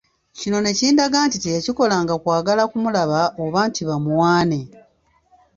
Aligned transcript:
Kino 0.39 0.57
ne 0.61 0.71
kindaga 0.79 1.17
nti 1.27 1.37
teyakikolanga 1.43 2.13
kwagala 2.23 2.63
kumulaba 2.71 3.19
oba 3.43 3.59
nti 3.69 3.81
bamuwaane. 3.87 4.61